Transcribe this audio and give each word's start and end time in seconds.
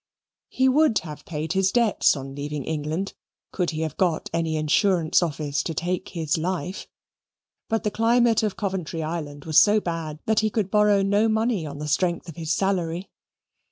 He 0.49 0.67
would 0.67 0.97
have 1.05 1.25
paid 1.25 1.53
his 1.53 1.71
debts 1.71 2.15
on 2.15 2.33
leaving 2.33 2.65
England, 2.65 3.13
could 3.51 3.69
he 3.69 3.81
have 3.81 3.97
got 3.97 4.31
any 4.33 4.55
Insurance 4.55 5.21
Office 5.21 5.61
to 5.61 5.75
take 5.75 6.09
his 6.09 6.39
life, 6.39 6.87
but 7.69 7.83
the 7.83 7.91
climate 7.91 8.41
of 8.41 8.57
Coventry 8.57 9.03
Island 9.03 9.45
was 9.45 9.59
so 9.61 9.79
bad 9.79 10.17
that 10.25 10.39
he 10.39 10.49
could 10.49 10.71
borrow 10.71 11.03
no 11.03 11.29
money 11.29 11.67
on 11.67 11.77
the 11.77 11.87
strength 11.87 12.27
of 12.27 12.35
his 12.35 12.51
salary. 12.55 13.11